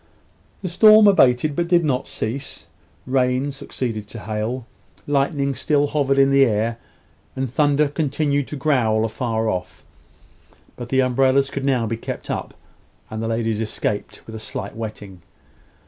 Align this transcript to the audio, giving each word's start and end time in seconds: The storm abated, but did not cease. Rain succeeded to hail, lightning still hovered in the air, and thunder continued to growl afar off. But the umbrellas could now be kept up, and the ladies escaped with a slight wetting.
The 0.63 0.67
storm 0.67 1.05
abated, 1.07 1.55
but 1.55 1.67
did 1.67 1.85
not 1.85 2.07
cease. 2.07 2.65
Rain 3.05 3.51
succeeded 3.51 4.07
to 4.07 4.21
hail, 4.21 4.65
lightning 5.05 5.53
still 5.53 5.85
hovered 5.85 6.17
in 6.17 6.31
the 6.31 6.43
air, 6.43 6.79
and 7.35 7.51
thunder 7.53 7.87
continued 7.87 8.47
to 8.47 8.55
growl 8.55 9.05
afar 9.05 9.47
off. 9.47 9.83
But 10.75 10.89
the 10.89 11.01
umbrellas 11.03 11.51
could 11.51 11.65
now 11.65 11.85
be 11.85 11.97
kept 11.97 12.31
up, 12.31 12.55
and 13.11 13.21
the 13.21 13.27
ladies 13.27 13.61
escaped 13.61 14.23
with 14.25 14.33
a 14.33 14.39
slight 14.39 14.75
wetting. 14.75 15.21